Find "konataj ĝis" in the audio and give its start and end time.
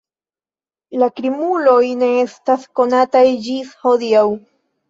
2.81-3.73